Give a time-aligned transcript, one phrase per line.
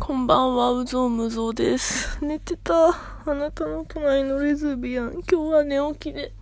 [0.00, 2.24] こんばんは、うぞうむぞうです。
[2.24, 2.74] 寝てた。
[3.26, 5.22] あなたの隣のレズビアン。
[5.30, 6.32] 今日は寝起きで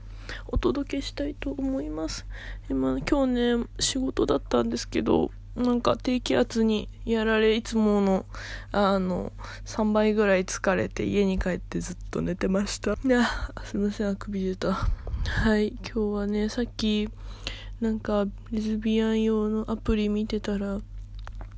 [0.48, 2.27] お届けしたいと思います。
[2.69, 8.27] 今、今日ね、仕事だったんですけど、なんか低気圧にやられ、いつもの、
[8.72, 9.33] あの、
[9.65, 12.93] 3倍ぐらい疲れて家に帰ってずっと寝てました。
[12.93, 13.25] いや、
[13.65, 14.73] すいません、あくび出た。
[14.73, 17.09] はい、今日はね、さっき、
[17.80, 20.80] なんか、レズビアン用のアプリ見てたら、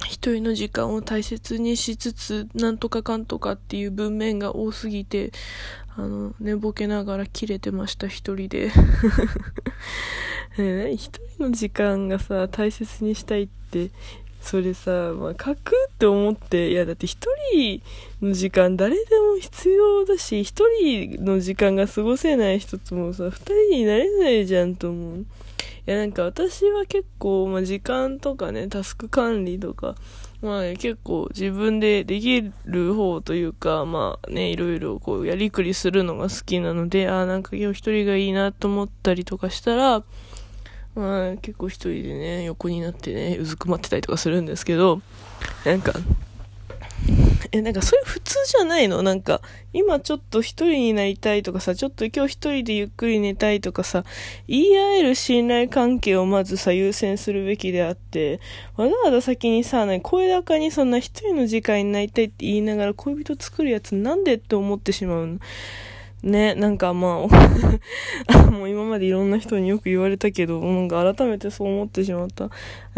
[0.07, 5.33] 一人の時間を大切にしつつ、なんとかかんとかっていう文面が多すぎて、
[5.97, 8.71] あの、寝ぼけながら切れてました、一人で。
[10.57, 13.91] ね一人の時間がさ、大切にしたいって、
[14.41, 17.83] それさ、まあ、書くって思って、いや、だって一人
[18.23, 25.27] の時間誰でも必要だし、一人の時間が過ごせない人ともさ、二人になれないじゃんと思う。
[25.91, 29.95] やなんか私は結構、まあ、時間とかね、タスク管理とか、
[30.43, 40.03] まあ、結構自分でできる方というか、まあね、いろいろこうやりくりするのが好きなので、ああ、なんか今日一人がいいなと思ったりとかしたら、
[40.95, 45.01] まあ結構一人でね、横になってね、うずくまってたりとかするんですけど、
[45.65, 45.95] なんか、
[47.53, 49.03] え、なんかそれ普通じゃないの？
[49.03, 49.41] なんか、
[49.73, 54.05] 今ちょっと一人になりたいとかさ、ちょっと今日一人でゆっくり寝たいとかさ、
[54.47, 58.41] 言い合える信頼関係をまずさ、優先するべきであって、
[58.77, 65.39] わざわざ先にさ、ね、声高にそんな一人の時間になりたいって言いながら恋人作るやつなんでって思ってしまうの？
[66.23, 72.51] ね、なんかまあ、 もう今までいろんな人によく言われたけど、なんか改めてそう思ってしまった。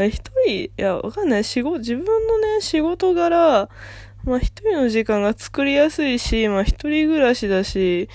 [0.07, 1.45] 一人、いや、わかんない。
[1.45, 3.69] 仕事、自分のね、仕事柄、
[4.25, 8.09] まあ一人の時間が作りやすいし、まあ一人暮らしだし、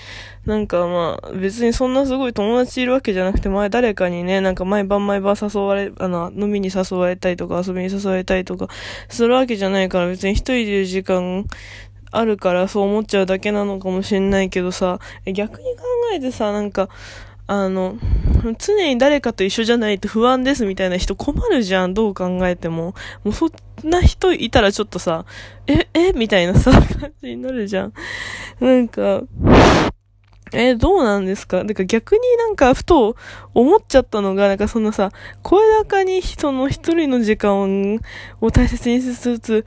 [0.44, 8.68] なんかまあ別にそんなすごい友達いるわけじゃなくて、前誰かにね、なんか毎晩毎晩誘われ、あの、飲みに誘われたりとか遊びに誘われたりとか
[9.08, 11.44] するわけじゃないから別に一人でいる時間
[12.18, 15.82] あるからそう思っちゃうだけなのかもしれないけどさ、逆に考
[16.14, 16.88] えてさ、なんか、
[17.48, 17.96] あの、
[18.58, 22.94] 常に誰かと一緒じゃないと不安ですみたいな人困るじゃん、どう考えても。
[23.22, 23.50] もうそん
[23.84, 25.24] な人いたらちょっとさ、
[25.66, 27.92] え、えみたいなさ、 感じになるじゃん。
[28.60, 29.22] なんか、
[30.52, 31.58] え、どうなんですか？
[31.58, 33.16] なんか逆になんかふと
[33.52, 35.10] 思っちゃったのが、なんかそのさ、
[35.42, 38.00] 声高に人の一人の時間
[38.40, 39.64] を大切にしつつ、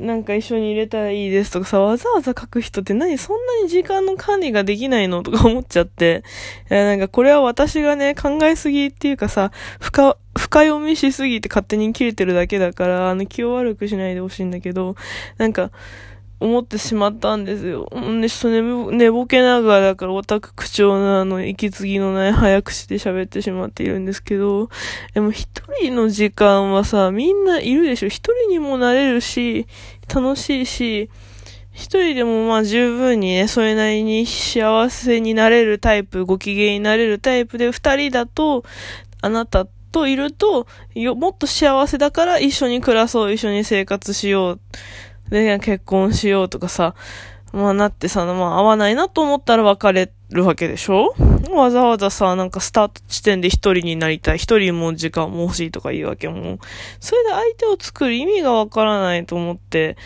[0.00, 6.24] なんか一緒に入れたらいいですとかさ、わざわざ書く人って何そんなに時間の管理ができないのとか思っちゃって。
[6.70, 14.96] いや、なんかこれは私がね、考えすぎっていうかさ、深、深読みしすぎて勝手に切れてるだけだから、あの気を悪くしないでほしいんだけど、
[15.36, 15.70] なんか、
[16.40, 17.86] 思ってしまったんですよ。
[17.94, 24.70] んで、ちょっと寝ぼ寝ぼけながらだからオタク口調のあの、息継ぎのない早口で喋ってしまっているんですけど、
[25.12, 25.48] でも一
[25.82, 28.08] 人の時間はさ、みんないるでしょ。
[28.08, 29.66] 一人にもなれるし、
[30.12, 31.10] 楽しいし、
[31.72, 38.64] 一人でもまあ十分にね、それなりに幸せになれるタイプ、ご機嫌になれるタイプで、二人だと、
[39.20, 44.60] あなたといると、よ、もっと幸せだから一緒に暮らそう、一緒に生活しよう。
[45.30, 46.94] で、結婚しようとかさ、
[47.52, 51.14] まあなってさ、まあ合わないなと思ったら別れるわけでしょ？
[51.50, 56.60] わざわざさ、なんかスタート地点で一人になりたい、一人も時間も欲しいとか言うわけも。
[57.00, 59.96] それで相手を作る意味がわからないと思って、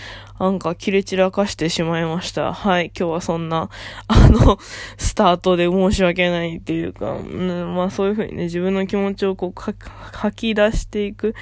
[0.41, 2.55] なんか切れ散らかしてしまいました。
[2.55, 3.69] はい、今日はそんな、
[4.09, 4.59] あの、
[4.97, 11.35] スタートで申し訳ないっていうか、うん、まあそういうふうにね、自分の気持ちをこう書き出していく。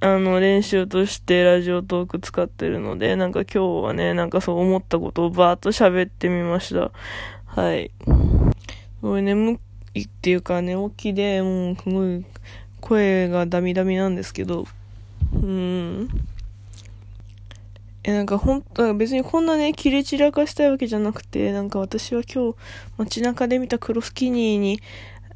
[0.00, 6.92] あの、練習としてラジオトーク使ってるので、なんか今日はね、なんかそう思ったことをバーっと喋ってみました。
[7.46, 7.90] はい。
[8.04, 8.12] す
[9.02, 9.58] ごい眠
[9.94, 12.24] いっていうか寝起きで、もうすごい
[12.80, 14.66] 声がダミダミなんですけど、
[15.34, 16.08] うん。
[18.04, 22.56] え、なんかほんと、別にこんなね、切れ散らかしたいわけじゃなくて、なんか私は今日
[22.98, 24.80] 街中で見た黒スキニーに、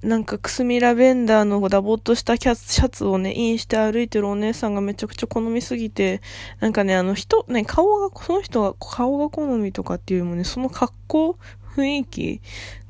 [0.03, 6.21] なんかくすみラベンダーのダボっとしたキャシャツをね、インして歩いてるお姉さんがめちゃくちゃ好みすぎて、
[6.59, 11.39] なんかね、あの人、ね、顔が、その人が顔が好みとかっていうよりもね、その格好、
[11.77, 12.41] 雰囲気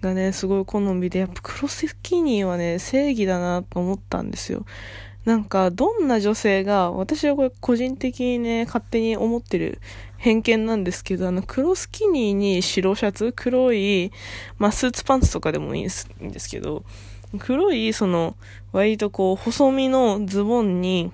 [0.00, 4.64] がね、すごい好みで、やっぱ黒スキニーはね、正義だなと思ったんですよ。
[5.26, 9.80] なんか、どんな女性が、私はこれ個人的にね、勝手に思ってる
[10.22, 14.12] 偏見なんですけど、あの、黒スキニーに白シャツ、黒い、
[14.56, 16.84] まあ、スーツパンツとかでもいいんですけど、
[17.40, 18.36] 黒い、その、
[18.70, 21.10] 割とこう、細身のズボンに、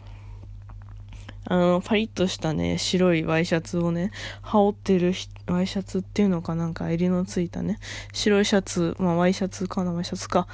[1.46, 4.10] あの、パリッとしたね、白いワイシャツをね、
[4.42, 5.14] 羽織ってる
[5.46, 7.78] ワイシャツっていうのかなんか襟のついたね、
[8.12, 10.46] 白いシャツ、まあワイシャツかな、ワイシャツか、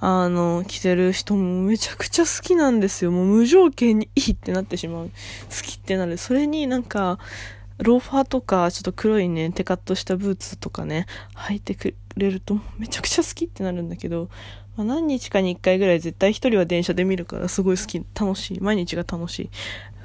[0.00, 3.10] あの、着てる人もめちゃくちゃ好きなんですよ。
[3.10, 5.06] もう無条件にいいってなってしまう。
[5.06, 5.10] 好
[5.62, 6.18] きってなる。
[6.18, 7.18] それになんか、
[7.78, 14.28] ローファーとか、ちょっと黒いね、テカッとしたブーツとかね、履いてくれるとめちゃくちゃ好きってなるんだけど、
[14.76, 18.60] まあ、何日かに1回ぐらい絶対一人は電車で見るからすごい好き、楽しい。
[18.60, 19.50] 毎日が楽しい。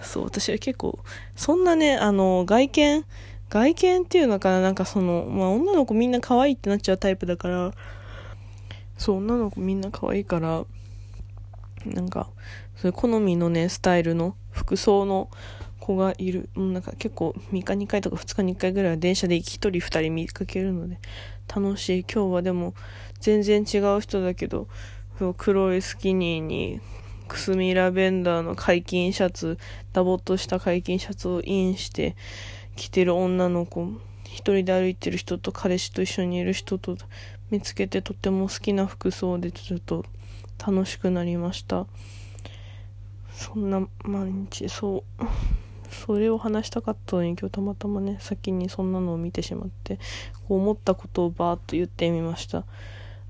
[0.02, 1.00] そう、私は結構、
[1.36, 3.06] そんなね、あの、外見、
[3.50, 7.72] 外見っていうのかな、なんかその、まあ女の子みんな可愛いってなっちゃうタイプだから、
[8.98, 10.66] そう、女の子みんな可愛いから、
[11.86, 12.30] なんか、
[12.76, 15.30] そういう好みのね、スタイルの服装の
[15.88, 16.50] 子がいる。
[16.54, 21.00] もう、なんか結構3日に1回とか2日に1回ぐらいは電車で1人2人見かけるので
[21.48, 22.04] 楽しい。
[22.04, 22.74] 今日はでも
[23.22, 24.68] 全然違う人だけど、
[25.38, 26.82] 黒いスキニーに
[27.30, 29.58] くすみラベンダーの解禁シャツ、
[29.94, 32.16] ダボっとした解禁シャツをインして
[32.76, 33.88] 着てる女の子、
[34.26, 36.98] 一人で歩いてる人と彼氏と一緒にいる人と
[37.50, 40.06] 見つけてとっても好きな服装でちょっと
[40.60, 41.88] 楽しくなりました。
[43.34, 45.26] そんな毎日、そう。
[45.92, 49.98] それを話したかったのに今日たまたまね先にそんなのを見てしまって
[50.48, 52.66] こう思ったことをバーッと言ってみました、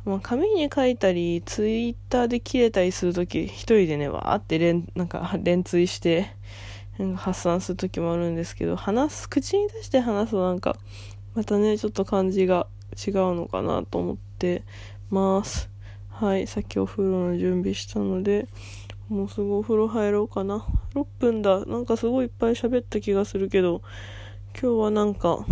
[0.06, 6.32] まあ、紙に書いたりツイッターで切れたりする時一人でねわーって連なんか連追して
[7.16, 10.76] 発散する時もあるんですけど話す口に出して話すとなんか
[11.36, 14.64] またねちょっと感じが違うのかなと思って
[15.10, 15.70] ます。
[16.10, 18.48] はいさっきお風呂の準備したので
[19.10, 20.66] もうすぐお風呂入ろうかな。
[20.94, 21.66] 6分だ。
[21.66, 23.82] なんかすごいいっぱい喋った気がするけど、
[24.60, 25.46] 今日はなんか、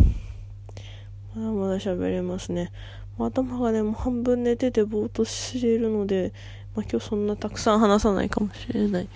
[1.35, 2.71] まだまだ喋れますね。
[3.17, 6.33] 頭がね、もう半分寝ててぼーっとしているので、
[6.75, 9.07] まあ、今日そんなたくさん話さないかもしれない。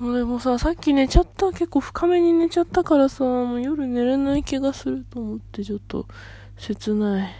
[0.00, 6.06] でもさ、さっき寝ちゃった、結構深めに寝ちゃったからさ、もう夜寝れない気がすると思ってちょっと
[6.56, 7.30] 切ない。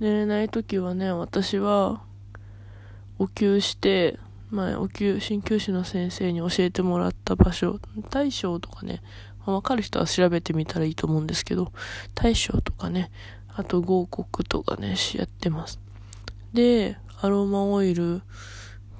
[0.00, 2.02] 寝れない時はね、私は、
[3.18, 4.18] お灸して、
[4.50, 7.78] 前、お灸、鍼灸師の先生に教えてもらった場所、
[8.10, 9.02] 大将とかね、
[9.46, 11.72] まあ、わかる人は調べてみたらいいと思うんですけど、
[12.14, 13.10] 大将とかね、
[13.48, 15.80] あと合谷とかね、やってます。
[16.52, 18.22] で、アロマオイル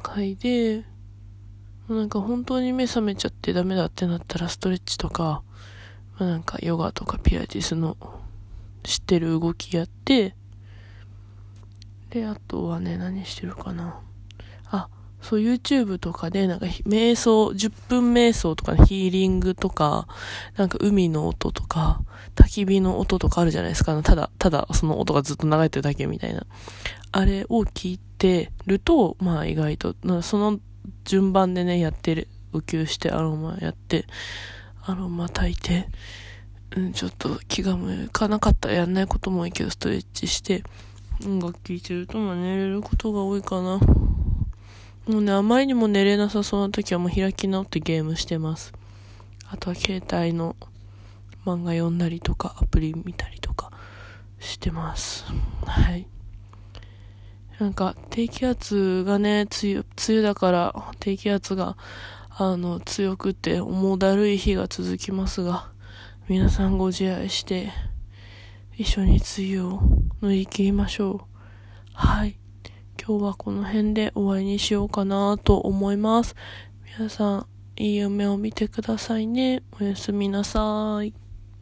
[0.02, 0.84] 嗅いで、
[1.88, 5.42] なんか本当に目覚めちゃってダメだってなったらストレッチとか、
[6.18, 7.96] まあ、なんかヨガとかピラティスの
[8.82, 10.34] 知ってる動きやって、
[12.10, 14.00] で、あとはね、何してるかな。
[14.70, 14.88] あ、
[15.20, 20.06] そう YouTube とかでなんか瞑想、10分瞑想とかヒーリングとか、
[20.56, 22.02] なんか海の音とか、
[22.36, 24.00] 焚き火の音とかあるじゃないですか。
[24.02, 26.46] ただ、ただその音がずっと流れてるだけみたいな。
[27.10, 30.60] あれを聞いてると、まあ意外と、その
[31.04, 32.28] 順番でね、やってる。
[32.52, 34.06] 浮球してアロマやって、
[34.82, 35.88] アロマ炊いて、
[36.76, 40.64] うん、ちょっと気が向かなかったらやんないこともいいけど、ストレッチして、
[41.26, 43.80] 音楽聴いてると、まあ寝れることが多いかな。
[45.08, 48.74] もうね、あまりにも寝れなさそうな時はもう開き直ってゲームしてます。
[49.50, 50.54] あとは携帯の
[51.46, 53.72] 漫画読んだりとか、アプリ見たりとか
[54.38, 55.24] してます。
[55.64, 56.06] はい。
[57.58, 61.78] なんか、低気圧がね、梅雨、梅雨だから、低気圧が、
[62.28, 65.70] あの、強くて重だるい日が続きますが、
[66.28, 67.72] 皆さんご自愛して、
[68.76, 69.80] 一緒に梅雨を
[70.20, 71.20] 乗り切りましょう。
[71.94, 72.38] はい。
[73.08, 76.36] 今日はこの辺で終わりにしようかなと思います。
[76.84, 77.46] 皆さん、
[77.76, 79.62] いい夢を見てくださいね。
[79.80, 81.27] おやすみなさい。